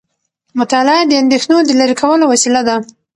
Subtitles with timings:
[0.59, 2.75] مطالعه د اندیښنو د لرې کولو وسیله ده.